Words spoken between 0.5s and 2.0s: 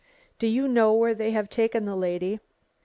know where they have taken the